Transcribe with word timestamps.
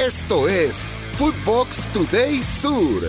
Esto 0.00 0.48
es 0.48 0.88
Footbox 1.18 1.86
Today 1.92 2.36
Sur. 2.36 3.02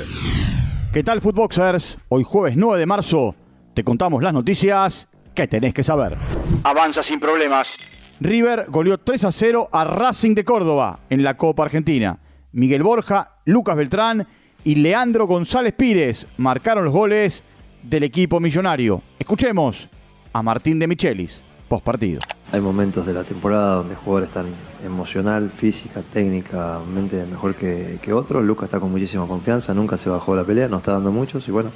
¿Qué 0.92 1.02
tal, 1.04 1.22
Footboxers? 1.22 1.98
Hoy 2.10 2.24
jueves 2.26 2.58
9 2.58 2.78
de 2.78 2.86
marzo 2.86 3.34
te 3.74 3.86
contamos 3.86 4.22
las 4.22 4.34
noticias 4.34 5.08
que 5.34 5.48
tenés 5.48 5.74
que 5.74 5.84
saber. 5.84 6.18
Avanza 6.66 7.02
sin 7.02 7.22
problemas. 7.22 8.18
River 8.20 8.66
goleó 8.68 8.98
3 8.98 9.24
a 9.24 9.32
0 9.32 9.70
a 9.72 9.86
Racing 9.86 10.36
de 10.36 10.44
Córdoba 10.44 11.00
en 11.10 11.24
la 11.24 11.38
Copa 11.38 11.64
Argentina. 11.64 12.20
Miguel 12.52 12.84
Borja, 12.84 13.38
Lucas 13.46 13.78
Beltrán 13.78 14.28
y 14.66 14.76
Leandro 14.76 15.28
González 15.28 15.72
Pírez 15.72 16.28
marcaron 16.36 16.84
los 16.84 16.94
goles 16.94 17.42
del 17.84 18.04
equipo 18.04 18.42
millonario. 18.42 19.02
Escuchemos 19.18 19.88
a 20.34 20.44
Martín 20.44 20.78
de 20.78 20.88
Michelis, 20.88 21.42
post 21.70 21.86
partido. 21.86 22.20
Hay 22.52 22.60
momentos 22.60 23.06
de 23.06 23.14
la 23.14 23.24
temporada 23.24 23.76
donde 23.76 23.96
jugadores 23.96 24.28
están 24.28 24.48
emocional, 24.84 25.52
física, 25.52 26.02
técnicamente 26.12 27.26
mejor 27.26 27.56
que, 27.56 27.98
que 28.02 28.12
otros. 28.12 28.44
Lucas 28.44 28.66
está 28.66 28.80
con 28.80 28.92
muchísima 28.92 29.26
confianza, 29.26 29.74
nunca 29.74 29.96
se 29.96 30.10
bajó 30.10 30.36
la 30.36 30.44
pelea, 30.44 30.68
nos 30.68 30.80
está 30.80 30.92
dando 30.94 31.12
muchos 31.12 31.48
y 31.48 31.52
bueno, 31.52 31.72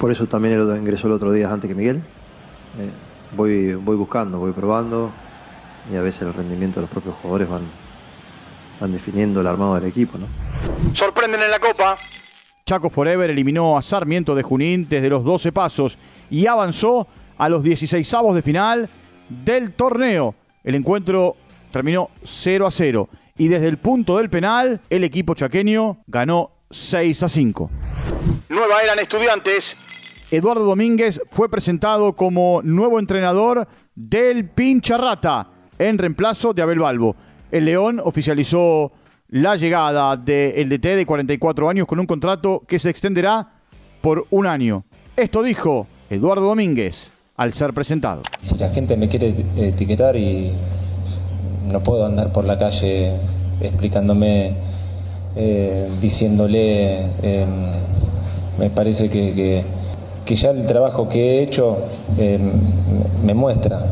por 0.00 0.10
eso 0.10 0.26
también 0.26 0.54
él 0.54 0.76
ingresó 0.78 1.08
el 1.08 1.12
otro 1.12 1.30
día 1.30 1.52
antes 1.52 1.68
que 1.68 1.74
Miguel. 1.74 1.96
Eh, 1.96 2.90
voy, 3.36 3.74
voy 3.74 3.96
buscando, 3.96 4.38
voy 4.38 4.52
probando 4.52 5.10
y 5.92 5.96
a 5.96 6.00
veces 6.00 6.22
el 6.22 6.32
rendimiento 6.32 6.76
de 6.76 6.82
los 6.82 6.90
propios 6.90 7.14
jugadores 7.16 7.48
van, 7.48 7.62
van 8.80 8.92
definiendo 8.92 9.42
el 9.42 9.46
armado 9.46 9.74
del 9.74 9.84
equipo. 9.84 10.16
¿no? 10.16 10.26
Sorprenden 10.94 11.42
en 11.42 11.50
la 11.50 11.60
Copa. 11.60 11.96
Chaco 12.64 12.90
Forever 12.90 13.30
eliminó 13.30 13.78
a 13.78 13.82
Sarmiento 13.82 14.34
de 14.34 14.42
Junín 14.42 14.86
desde 14.88 15.08
los 15.08 15.24
12 15.24 15.52
pasos 15.52 15.98
y 16.30 16.46
avanzó 16.46 17.06
a 17.38 17.48
los 17.48 17.62
16 17.62 18.12
avos 18.14 18.34
de 18.34 18.42
final 18.42 18.88
del 19.28 19.72
torneo. 19.72 20.34
El 20.64 20.74
encuentro 20.74 21.36
terminó 21.72 22.10
0 22.22 22.66
a 22.66 22.70
0 22.70 23.08
y 23.36 23.48
desde 23.48 23.68
el 23.68 23.78
punto 23.78 24.18
del 24.18 24.30
penal 24.30 24.80
el 24.90 25.04
equipo 25.04 25.34
chaqueño 25.34 25.98
ganó 26.06 26.50
6 26.70 27.22
a 27.22 27.28
5. 27.28 27.70
Nueva 28.48 28.82
eran 28.82 28.98
estudiantes. 28.98 29.76
Eduardo 30.30 30.64
Domínguez 30.64 31.22
fue 31.26 31.48
presentado 31.48 32.14
como 32.14 32.60
nuevo 32.62 32.98
entrenador 32.98 33.66
del 33.94 34.48
Pincharrata 34.48 35.48
en 35.78 35.96
reemplazo 35.96 36.52
de 36.52 36.62
Abel 36.62 36.80
Balbo. 36.80 37.16
El 37.50 37.64
León 37.64 38.00
oficializó 38.04 38.92
la 39.28 39.56
llegada 39.56 40.16
del 40.16 40.68
DT 40.68 40.96
de 40.96 41.06
44 41.06 41.68
años 41.68 41.86
con 41.86 42.00
un 42.00 42.06
contrato 42.06 42.62
que 42.66 42.78
se 42.78 42.90
extenderá 42.90 43.52
por 44.00 44.26
un 44.30 44.46
año. 44.46 44.84
Esto 45.16 45.42
dijo 45.42 45.86
Eduardo 46.10 46.46
Domínguez 46.46 47.10
al 47.38 47.54
ser 47.54 47.72
presentado. 47.72 48.22
Si 48.42 48.58
la 48.58 48.68
gente 48.68 48.96
me 48.96 49.08
quiere 49.08 49.32
etiquetar 49.56 50.16
y 50.16 50.52
no 51.70 51.80
puedo 51.80 52.04
andar 52.04 52.32
por 52.32 52.44
la 52.44 52.58
calle 52.58 53.14
explicándome, 53.60 54.54
eh, 55.36 55.88
diciéndole, 56.00 57.06
eh, 57.22 57.46
me 58.58 58.70
parece 58.70 59.08
que, 59.08 59.32
que, 59.32 59.64
que, 60.26 60.36
ya 60.36 60.50
el 60.50 60.66
trabajo 60.66 61.08
que 61.08 61.38
he 61.38 61.42
hecho 61.42 61.78
eh, 62.18 62.40
me 63.24 63.34
muestra 63.34 63.86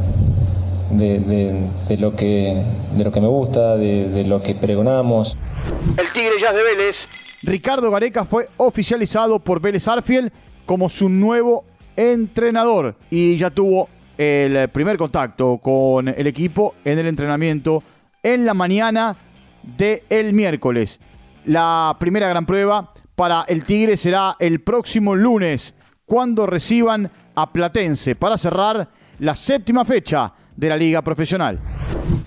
de, 0.91 1.21
de, 1.21 1.55
de, 1.89 1.97
lo 1.99 2.15
que, 2.17 2.61
de 2.97 3.05
lo 3.05 3.13
que 3.13 3.21
me 3.21 3.29
gusta, 3.29 3.77
de, 3.77 4.09
de 4.09 4.25
lo 4.25 4.43
que 4.43 4.57
pregonamos. 4.57 5.37
El 5.97 6.13
Tigre 6.13 6.41
Jazz 6.41 6.55
de 6.55 6.63
Vélez. 6.65 6.97
Ricardo 7.45 7.93
Gareca 7.93 8.25
fue 8.25 8.49
oficializado 8.57 9.39
por 9.39 9.61
Vélez 9.61 9.87
Arfiel 9.87 10.33
como 10.65 10.89
su 10.89 11.09
nuevo 11.09 11.65
entrenador 11.97 12.97
y 13.11 13.37
ya 13.37 13.51
tuvo 13.51 13.89
el 14.19 14.69
primer 14.69 14.97
contacto 14.97 15.59
con 15.59 16.09
el 16.09 16.27
equipo 16.27 16.75
en 16.85 16.99
el 16.99 17.07
entrenamiento 17.07 17.83
en 18.23 18.45
la 18.45 18.55
mañana 18.55 19.17
del 19.63 20.03
el 20.09 20.33
miércoles. 20.33 21.01
La 21.45 21.97
primera 21.99 22.29
gran 22.29 22.47
prueba 22.47 22.93
para 23.15 23.45
el 23.49 23.65
Tigre 23.65 23.97
será 23.97 24.37
el 24.39 24.61
próximo 24.61 25.15
lunes 25.15 25.75
cuando 26.05 26.47
reciban 26.47 27.11
a 27.35 27.53
Platense 27.53 28.15
para 28.15 28.39
cerrar 28.39 28.89
la 29.19 29.37
séptima 29.37 29.85
fecha 29.85 30.33
de 30.55 30.69
la 30.69 30.77
liga 30.77 31.03
profesional. 31.03 31.59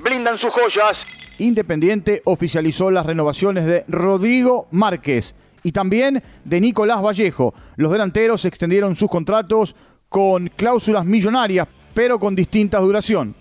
Blindan 0.04 0.38
sus 0.38 0.52
joyas. 0.54 1.36
Independiente 1.40 2.22
oficializó 2.26 2.92
las 2.92 3.06
renovaciones 3.06 3.66
de 3.66 3.86
Rodrigo 3.88 4.68
Márquez 4.72 5.36
y 5.64 5.72
también 5.72 6.24
de 6.44 6.62
Nicolás 6.62 7.02
Vallejo. 7.02 7.54
Los 7.76 7.92
delanteros 7.92 8.46
extendieron 8.46 8.96
sus 8.96 9.10
contratos 9.10 9.76
con 10.08 10.48
cláusulas 10.48 11.06
millonarias, 11.06 11.68
pero 11.94 12.20
con 12.20 12.36
distinta 12.36 12.80
duración. 12.80 13.36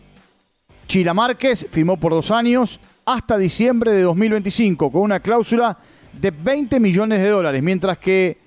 Chila 0.86 1.14
Márquez 1.14 1.66
firmó 1.70 1.98
por 1.98 2.12
dos 2.12 2.30
años 2.30 2.80
hasta 3.04 3.36
diciembre 3.36 3.92
de 3.92 4.02
2025 4.02 4.90
con 4.90 5.02
una 5.02 5.20
cláusula 5.20 5.78
de 6.12 6.30
20 6.30 6.80
millones 6.80 7.20
de 7.20 7.28
dólares, 7.28 7.62
mientras 7.62 7.98
que 7.98 8.38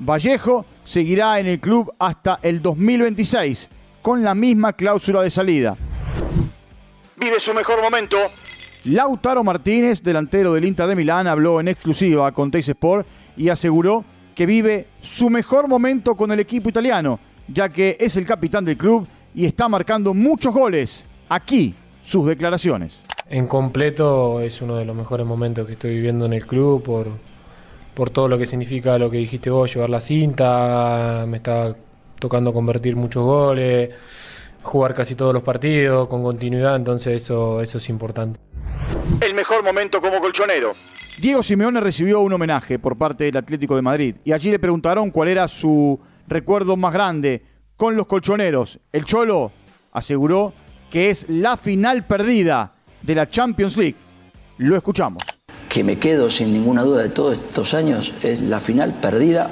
Vallejo 0.00 0.64
seguirá 0.84 1.38
en 1.38 1.46
el 1.46 1.60
club 1.60 1.92
hasta 1.98 2.38
el 2.42 2.62
2026 2.62 3.68
con 4.02 4.22
la 4.22 4.34
misma 4.34 4.72
cláusula 4.72 5.22
de 5.22 5.30
salida. 5.30 5.76
Vive 7.16 7.40
su 7.40 7.52
mejor 7.54 7.82
momento. 7.82 8.18
Lautaro 8.88 9.42
Martínez, 9.42 10.00
delantero 10.00 10.52
del 10.52 10.64
Inter 10.64 10.86
de 10.86 10.94
Milán, 10.94 11.26
habló 11.26 11.58
en 11.58 11.66
exclusiva 11.66 12.30
con 12.30 12.52
Teis 12.52 12.68
Sport 12.68 13.04
y 13.36 13.48
aseguró 13.48 14.04
que 14.32 14.46
vive 14.46 14.86
su 15.00 15.28
mejor 15.28 15.66
momento 15.66 16.14
con 16.14 16.30
el 16.30 16.38
equipo 16.38 16.68
italiano, 16.68 17.18
ya 17.48 17.68
que 17.68 17.96
es 17.98 18.16
el 18.16 18.24
capitán 18.24 18.64
del 18.64 18.76
club 18.76 19.04
y 19.34 19.44
está 19.44 19.68
marcando 19.68 20.14
muchos 20.14 20.54
goles. 20.54 21.04
Aquí 21.28 21.74
sus 22.00 22.26
declaraciones. 22.26 23.02
En 23.28 23.48
completo 23.48 24.40
es 24.40 24.62
uno 24.62 24.76
de 24.76 24.84
los 24.84 24.94
mejores 24.94 25.26
momentos 25.26 25.66
que 25.66 25.72
estoy 25.72 25.94
viviendo 25.94 26.26
en 26.26 26.34
el 26.34 26.46
club 26.46 26.80
por, 26.84 27.08
por 27.92 28.10
todo 28.10 28.28
lo 28.28 28.38
que 28.38 28.46
significa 28.46 28.98
lo 28.98 29.10
que 29.10 29.16
dijiste 29.16 29.50
vos, 29.50 29.74
llevar 29.74 29.90
la 29.90 30.00
cinta, 30.00 31.24
me 31.26 31.38
está 31.38 31.74
tocando 32.20 32.52
convertir 32.52 32.94
muchos 32.94 33.24
goles, 33.24 33.90
jugar 34.62 34.94
casi 34.94 35.16
todos 35.16 35.34
los 35.34 35.42
partidos 35.42 36.06
con 36.06 36.22
continuidad, 36.22 36.76
entonces 36.76 37.20
eso, 37.20 37.60
eso 37.60 37.78
es 37.78 37.88
importante. 37.88 38.45
El 39.20 39.34
mejor 39.34 39.62
momento 39.64 40.00
como 40.00 40.20
colchonero. 40.20 40.72
Diego 41.18 41.42
Simeone 41.42 41.80
recibió 41.80 42.20
un 42.20 42.32
homenaje 42.32 42.78
por 42.78 42.98
parte 42.98 43.24
del 43.24 43.36
Atlético 43.36 43.74
de 43.74 43.82
Madrid 43.82 44.16
y 44.24 44.32
allí 44.32 44.50
le 44.50 44.58
preguntaron 44.58 45.10
cuál 45.10 45.28
era 45.28 45.48
su 45.48 45.98
recuerdo 46.28 46.76
más 46.76 46.92
grande 46.92 47.42
con 47.76 47.96
los 47.96 48.06
colchoneros. 48.06 48.78
El 48.92 49.04
Cholo 49.04 49.52
aseguró 49.92 50.52
que 50.90 51.10
es 51.10 51.26
la 51.28 51.56
final 51.56 52.06
perdida 52.06 52.74
de 53.02 53.14
la 53.14 53.28
Champions 53.28 53.76
League. 53.76 53.96
Lo 54.58 54.76
escuchamos. 54.76 55.22
Que 55.68 55.84
me 55.84 55.98
quedo 55.98 56.30
sin 56.30 56.52
ninguna 56.52 56.82
duda 56.82 57.02
de 57.02 57.08
todos 57.08 57.38
estos 57.38 57.74
años 57.74 58.14
es 58.22 58.42
la 58.42 58.60
final 58.60 58.92
perdida 58.92 59.48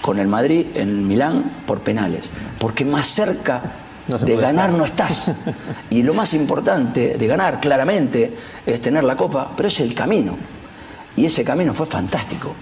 con 0.00 0.18
el 0.18 0.28
Madrid 0.28 0.66
en 0.74 1.06
Milán 1.06 1.50
por 1.66 1.80
penales, 1.80 2.30
porque 2.58 2.84
más 2.84 3.06
cerca 3.06 3.62
no 4.08 4.18
de 4.18 4.36
ganar 4.36 4.70
estar. 4.70 4.78
no 4.78 4.84
estás. 4.84 5.30
Y 5.90 6.02
lo 6.02 6.14
más 6.14 6.34
importante 6.34 7.16
de 7.16 7.26
ganar, 7.26 7.60
claramente, 7.60 8.32
es 8.64 8.80
tener 8.80 9.04
la 9.04 9.16
copa, 9.16 9.50
pero 9.56 9.68
es 9.68 9.80
el 9.80 9.94
camino. 9.94 10.36
Y 11.16 11.26
ese 11.26 11.44
camino 11.44 11.74
fue 11.74 11.86
fantástico. 11.86 12.54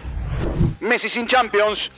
Messi 0.80 1.08
sin 1.08 1.26
Champions. 1.26 1.90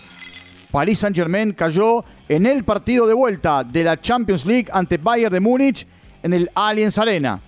Paris 0.71 0.99
Saint-Germain 0.99 1.53
cayó 1.53 2.05
en 2.29 2.47
el 2.47 2.65
partido 2.65 3.07
de 3.07 3.15
vuelta 3.15 3.65
de 3.65 3.85
la 3.85 4.01
Champions 4.01 4.45
League 4.45 4.67
ante 4.73 4.99
Bayern 4.99 5.33
de 5.33 5.41
Múnich 5.41 5.87
en 6.23 6.35
el 6.35 6.51
Allianz 6.55 6.99
Arena. 6.99 7.41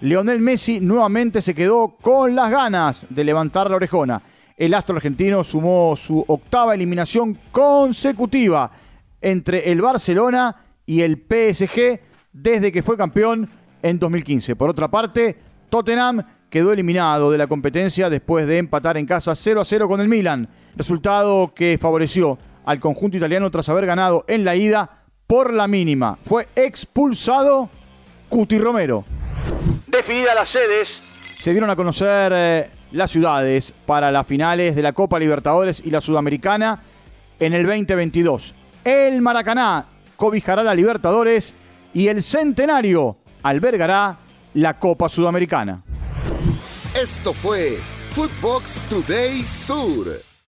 Lionel 0.00 0.40
Messi 0.40 0.78
nuevamente 0.78 1.42
se 1.42 1.54
quedó 1.54 1.96
con 2.00 2.36
las 2.36 2.50
ganas 2.50 3.06
de 3.10 3.24
levantar 3.24 3.68
la 3.68 3.76
orejona. 3.76 4.22
El 4.56 4.74
astro 4.74 4.96
argentino 4.96 5.42
sumó 5.42 5.96
su 5.96 6.24
octava 6.26 6.74
eliminación 6.74 7.36
consecutiva 7.50 8.70
entre 9.20 9.70
el 9.72 9.80
Barcelona 9.80 10.54
y 10.88 11.02
el 11.02 11.16
PSG 11.16 12.00
desde 12.32 12.72
que 12.72 12.82
fue 12.82 12.96
campeón 12.96 13.48
en 13.82 13.98
2015. 13.98 14.56
Por 14.56 14.70
otra 14.70 14.88
parte, 14.88 15.36
Tottenham 15.68 16.24
quedó 16.48 16.72
eliminado 16.72 17.30
de 17.30 17.36
la 17.36 17.46
competencia 17.46 18.08
después 18.08 18.46
de 18.46 18.56
empatar 18.56 18.96
en 18.96 19.04
casa 19.04 19.36
0 19.36 19.60
a 19.60 19.64
0 19.66 19.86
con 19.86 20.00
el 20.00 20.08
Milan, 20.08 20.48
resultado 20.76 21.52
que 21.54 21.76
favoreció 21.78 22.38
al 22.64 22.80
conjunto 22.80 23.18
italiano 23.18 23.50
tras 23.50 23.68
haber 23.68 23.84
ganado 23.84 24.24
en 24.28 24.46
la 24.46 24.56
ida 24.56 25.04
por 25.26 25.52
la 25.52 25.68
mínima. 25.68 26.18
Fue 26.24 26.48
expulsado 26.56 27.68
Cuti 28.30 28.58
Romero. 28.58 29.04
Definidas 29.86 30.34
las 30.34 30.48
sedes. 30.48 30.88
Se 30.88 31.50
dieron 31.50 31.68
a 31.68 31.76
conocer 31.76 32.32
eh, 32.34 32.70
las 32.92 33.10
ciudades 33.10 33.74
para 33.84 34.10
las 34.10 34.26
finales 34.26 34.74
de 34.74 34.82
la 34.82 34.94
Copa 34.94 35.18
Libertadores 35.18 35.82
y 35.84 35.90
la 35.90 36.00
Sudamericana 36.00 36.82
en 37.38 37.52
el 37.52 37.66
2022. 37.66 38.54
El 38.84 39.20
Maracaná 39.20 39.97
cobijará 40.18 40.64
la 40.64 40.74
Libertadores 40.74 41.54
y 41.94 42.08
el 42.08 42.22
Centenario 42.24 43.16
albergará 43.44 44.18
la 44.52 44.78
Copa 44.78 45.08
Sudamericana. 45.08 45.84
Esto 47.00 47.32
fue 47.32 47.78
Footbox 48.12 48.82
Today 48.90 49.46
Sur. 49.46 50.27